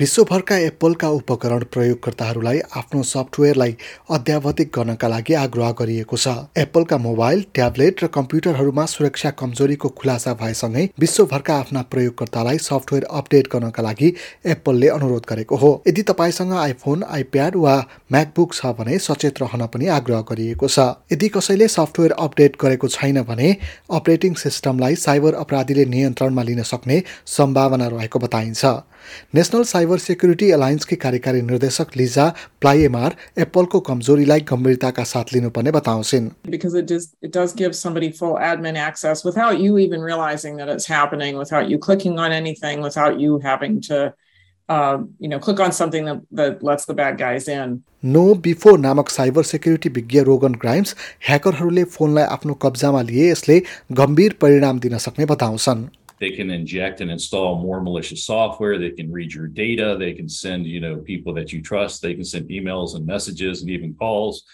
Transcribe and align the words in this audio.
विश्वभरका 0.00 0.56
एप्पलका 0.58 1.08
उपकरण 1.08 1.62
प्रयोगकर्ताहरूलाई 1.72 2.58
आफ्नो 2.76 3.02
सफ्टवेयरलाई 3.02 3.74
अध्यावधिक 4.10 4.70
गर्नका 4.74 5.08
लागि 5.08 5.34
आग्रह 5.34 5.70
गरिएको 5.78 6.16
छ। 6.16 6.34
एप्पलका 6.56 6.96
मोबाइल 6.98 7.44
ट्याब्लेट 7.54 8.02
र 8.04 8.06
कम्प्युटरहरूमा 8.16 8.84
सुरक्षा 8.86 9.30
कमजोरीको 9.40 9.88
खुलासा 9.96 10.34
भएसँगै 10.34 10.84
विश्वभरका 11.00 11.54
आफ्ना 11.56 11.82
प्रयोगकर्तालाई 11.88 12.58
सफ्टवेयर 12.60 13.04
अपडेट 13.10 13.48
गर्नका 13.52 13.82
लागि 13.82 14.12
एप्पलले 14.46 14.88
अनुरोध 14.88 15.24
गरेको 15.28 15.56
हो। 15.56 15.70
यदि 15.88 16.02
तपाईँसँग 16.02 16.52
आइफोन 16.54 17.04
आइप्याड 17.10 17.56
वा 17.56 17.76
म्याकबुक 18.12 18.54
छ 18.54 18.74
भने 18.76 18.98
सचेत 18.98 19.40
रहन 19.42 19.66
पनि 19.72 19.86
आग्रह 19.96 20.20
गरिएको 20.28 20.68
छ। 20.68 20.86
यदि 21.12 21.28
कसैले 21.38 21.68
सफ्टवेयर 21.68 22.12
अपडेट 22.18 22.60
गरेको 22.60 22.88
छैन 22.90 23.22
भने 23.24 23.48
अपरेटिङ 24.00 24.34
सिस्टमलाई 24.44 25.00
साइबर 25.06 25.40
अपराधीले 25.40 25.84
नियन्त्रणमा 25.96 26.42
लिन 26.42 26.62
सक्ने 26.64 27.02
सम्भावना 27.36 27.88
रहेको 27.96 28.18
बताइन्छ। 28.18 28.64
नेसनल 29.34 29.62
साइबर 29.62 29.98
सेक्युरिटी 29.98 30.50
एलायन्सकी 30.50 30.96
कार्यकारी 30.96 31.42
निर्देशक 31.42 31.96
लिजा 31.96 32.28
प्लाएमार 32.60 33.16
एप्पलको 33.38 33.80
कमजोरीलाई 33.80 34.40
गम्भीरताका 34.40 35.04
साथ 35.04 35.24
लिनुपर्ने 35.32 35.70
बताउँछिन्। 35.70 36.30
नो 48.04 48.34
बिफोर 48.34 48.78
नामक 48.78 49.08
साइबर 49.08 49.42
सेक्युरिटी 49.42 49.88
विज्ञ 49.88 50.20
रोगन 50.20 50.54
क्राइम्स 50.54 50.94
ह्याकरहरूले 51.28 51.84
फोनलाई 51.84 52.24
आफ्नो 52.24 52.54
कब्जामा 52.54 53.02
लिए 53.02 53.30
यसले 53.30 53.62
गम्भीर 53.92 54.32
परिणाम 54.40 54.80
दिन 54.80 54.98
सक्ने 54.98 55.26
बताउँछन्। 55.26 55.84
They 56.18 56.30
can 56.30 56.50
inject 56.50 57.00
and 57.00 57.10
install 57.10 57.58
more 57.60 57.80
malicious 57.80 58.24
software 58.24 58.78
they 58.78 58.90
can 58.90 59.10
read 59.10 59.32
your 59.32 59.46
data 59.46 59.96
they 59.98 60.12
can 60.12 60.28
send 60.28 60.66
you 60.66 60.80
know 60.80 60.96
people 60.96 61.34
that 61.34 61.52
you 61.52 61.60
trust 61.62 62.02
they 62.02 62.14
can 62.14 62.24
send 62.24 62.48
emails 62.48 62.94
and 62.96 63.06
messages 63.06 63.62
and 63.62 63.70
even 63.70 63.94
calls 63.94 64.44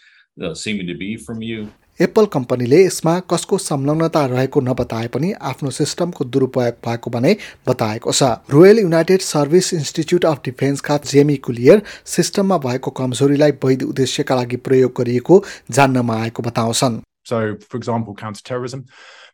uh, 0.43 0.55
seeming 0.55 0.87
to 0.87 0.95
be 0.95 1.17
from 1.17 1.43
you 1.43 1.69
Apple 2.01 2.27
कम्पनीले 2.27 2.77
यसमा 2.85 3.19
कसको 3.31 3.57
संलग्नता 3.59 4.25
रहेको 4.27 4.61
नबताए 4.61 5.09
पनि 5.15 5.33
आफ्नो 5.51 5.71
सिस्टमको 5.79 6.25
दुरुपयोग 6.25 6.79
भएको 6.87 7.11
भने 7.17 7.35
बताएको 7.69 8.13
छ 8.13 8.31
Royal 8.55 8.79
United 8.79 9.21
Service 9.27 9.73
Institute 9.75 10.25
of 10.25 10.41
डिफेन्सका 10.45 10.97
Jamie 11.13 11.37
Collier 11.47 11.83
सिस्टममा 12.17 12.59
भएको 12.67 12.91
कमजोरीलाई 13.03 13.59
वैध 13.65 13.83
उद्देश्यका 13.83 14.35
लागि 14.35 14.57
प्रयोग 14.69 14.93
गरिएको 14.99 15.43
जान्नमा 15.79 16.21
आएको 16.23 16.43
बताउँछन् 16.43 17.01
So, 17.24 17.58
for 17.70 17.78
example, 17.78 18.16
counterterrorism. 18.16 18.86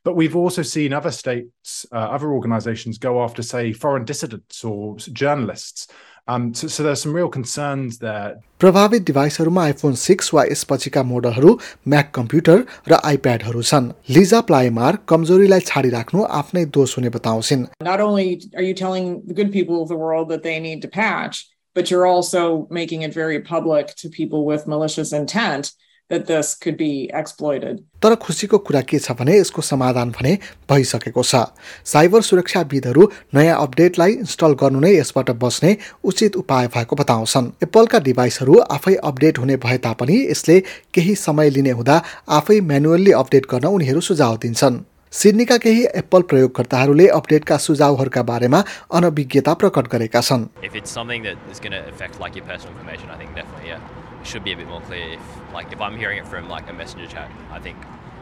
But 0.03 0.15
we've 0.15 0.35
also 0.35 0.63
seen 0.63 0.93
other 0.93 1.11
states, 1.11 1.85
uh, 1.91 1.95
other 2.15 2.31
organizations 2.33 2.97
go 2.97 3.23
after, 3.23 3.43
say, 3.43 3.71
foreign 3.71 4.03
dissidents 4.03 4.63
or 4.63 4.97
journalists. 4.97 5.87
Um, 6.25 6.53
so, 6.53 6.67
so 6.67 6.83
there's 6.83 7.01
some 7.01 7.13
real 7.13 7.29
concerns 7.29 7.99
there. 7.99 8.35
प्रभावित 8.59 9.03
डिभाइसहरूमा 9.05 9.63
आइफोन 9.63 9.95
सिक्स 10.01 10.33
वा 10.33 10.43
यसपछिका 10.51 11.03
मोडलहरू 11.03 11.57
म्याक 11.93 12.11
कम्प्युटर 12.15 12.63
र 12.91 12.99
आइप्याडहरू 13.11 13.61
छन् 13.69 13.91
लिजा 14.17 14.39
प्लाइमार 14.51 14.97
कमजोरीलाई 15.11 15.59
छाडिराख्नु 15.69 16.23
आफ्नै 16.39 16.65
दोष 16.77 16.97
हुने 16.97 17.09
बताउँछिन् 17.17 17.65
Not 17.83 17.99
only 17.99 18.41
are 18.55 18.63
you 18.63 18.73
telling 18.73 19.21
the 19.27 19.33
good 19.33 19.51
people 19.51 19.81
of 19.81 19.89
the 19.89 19.99
world 20.05 20.29
that 20.29 20.43
they 20.43 20.59
need 20.59 20.81
to 20.83 20.87
patch, 20.87 21.43
but 21.75 21.91
you're 21.91 22.07
also 22.07 22.67
making 22.71 23.01
it 23.01 23.13
very 23.13 23.41
public 23.41 23.93
to 24.03 24.09
people 24.09 24.45
with 24.45 24.65
malicious 24.65 25.11
intent 25.11 25.73
That 26.10 26.26
this 26.26 26.54
could 26.54 26.76
be 26.76 27.10
exploited. 27.12 27.80
तर 28.02 28.14
खुसीको 28.14 28.58
कुरा 28.58 28.80
के 28.80 28.98
छ 28.98 29.12
भने 29.12 29.38
यसको 29.38 29.62
समाधान 29.62 30.10
भने 30.10 30.32
भइसकेको 30.70 31.22
छ। 31.22 31.44
साइबर 31.84 32.22
सुरक्षाविदहरू 32.22 33.08
नयाँ 33.34 33.60
अपडेटलाई 33.62 34.12
इन्स्टल 34.12 34.52
गर्नु 34.54 34.80
नै 34.80 34.92
यसबाट 34.96 35.30
बस्ने 35.36 35.76
उचित 36.04 36.36
उपाय 36.36 36.66
भएको 36.74 36.96
बताउँछन्। 36.96 37.50
एप्पलका 37.62 37.98
डिभाइसहरू 38.00 38.58
आफै 38.70 38.94
अपडेट 39.04 39.38
हुने 39.38 39.56
भए 39.56 39.78
तापनि 39.78 40.16
यसले 40.30 40.60
केही 40.94 41.14
समय 41.16 41.50
लिने 41.50 41.70
हुँदा 41.70 42.02
आफै 42.38 42.60
म्यानुअल्ली 42.60 43.12
अपडेट 43.12 43.46
गर्न 43.50 43.66
उनीहरू 43.68 44.00
सुझाव 44.00 44.36
दिन्छन्। 44.36 44.84
सिडनीका 45.13 45.57
केही 45.63 45.83
एप्पल 45.95 46.21
प्रयोगकर्ताहरूले 46.29 47.07
अपडेटका 47.15 47.57
सुझावहरूका 47.65 48.21
बारेमा 48.29 48.61
अनभिज्ञता 48.99 49.53
प्रकट 49.63 49.87
गरेका 49.91 50.21
छन् 50.29 50.45
if 50.69 50.77
it's 50.79 50.93
something 50.97 51.27
that 51.27 51.51
is 51.51 51.59
going 51.59 51.75
to 51.77 51.81
affect 51.89 52.19
like 52.23 52.39
your 52.39 52.45
personal 52.45 52.73
information, 52.75 53.11
I 53.15 53.17
think 53.19 53.35
definitely 53.35 53.69
yeah, 53.69 53.83
it 54.21 54.27
should 54.31 54.43
be 54.47 54.53
a 54.53 54.57
bit 54.61 54.67
more 54.67 54.81
clear. 54.87 55.05
If 55.17 55.53
like 55.57 55.75
if 55.77 55.83
I'm 55.87 55.99
hearing 56.03 56.17
it 56.23 56.27
from 56.31 56.49
like 56.53 56.71
a 56.73 56.73
messenger 56.79 57.05
chat, 57.13 57.29
I 57.51 57.59
think 57.59 57.77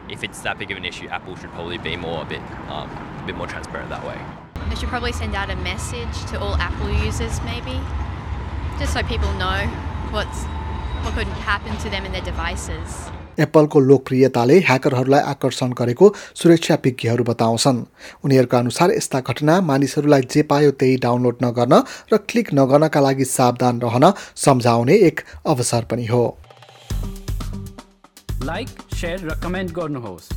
if 0.09 0.25
it's 0.27 0.41
that 0.41 0.59
big 0.63 0.71
of 0.71 0.77
an 0.83 0.89
issue, 0.91 1.07
Apple 1.07 1.37
should 1.37 1.53
probably 1.53 1.77
be 1.77 1.95
more 1.95 2.21
a 2.23 2.25
bit 2.25 2.41
um, 2.67 2.91
a 3.21 3.23
bit 3.25 3.39
more 3.43 3.47
transparent 3.47 3.89
that 3.95 4.05
way. 4.05 4.19
They 4.69 4.75
should 4.75 4.89
probably 4.89 5.13
send 5.13 5.33
out 5.35 5.49
a 5.49 5.55
message 5.55 6.25
to 6.33 6.39
all 6.39 6.55
Apple 6.67 6.91
users, 7.05 7.39
maybe, 7.47 7.79
just 8.79 8.93
so 8.93 9.03
people 9.15 9.31
know 9.45 9.59
what's 10.11 10.43
what 11.07 11.13
could 11.15 11.27
happen 11.47 11.77
to 11.77 11.89
them 11.89 12.05
and 12.05 12.13
their 12.13 12.27
devices. 12.33 13.01
एप्पलको 13.38 13.80
लोकप्रियताले 13.80 14.58
ह्याकरहरूलाई 14.58 15.20
आकर्षण 15.20 15.72
गरेको 15.72 16.14
सुरक्षा 16.34 16.74
विज्ञहरू 16.84 17.24
बताउँछन्। 17.24 17.84
उनीहरूका 18.24 18.58
अनुसार 18.58 18.90
यस्ता 18.90 19.20
घटना 19.20 19.60
मानिसहरूलाई 19.60 20.22
जे 20.22 20.42
पायो 20.42 20.70
त्यही 20.70 20.96
डाउनलोड 20.96 21.36
नगर्न 21.44 21.82
र 22.12 22.16
क्लिक 22.28 22.54
नगर्नका 22.54 23.00
लागि 23.00 23.24
सावधान 23.24 23.80
रहन 23.80 24.12
सम्झाउने 24.36 24.94
एक 24.94 25.20
अवसर 25.46 25.84
पनि 25.90 26.06
हो। 26.06 26.24
लाइक 28.44 28.68
र 29.04 29.40
कमेन्ट 29.44 29.70
गर्नुहोस्। 29.72 30.32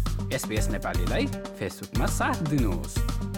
नेपालीलाई 0.69 1.25
फेसबुकमा 1.59 2.05
साथ 2.05 2.37
दिनुहोस्। 2.49 3.28